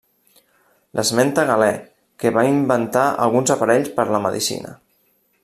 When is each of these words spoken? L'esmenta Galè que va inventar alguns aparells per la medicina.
L'esmenta 0.99 1.43
Galè 1.49 1.69
que 2.23 2.33
va 2.39 2.47
inventar 2.55 3.05
alguns 3.27 3.55
aparells 3.57 3.93
per 4.01 4.09
la 4.17 4.25
medicina. 4.27 4.75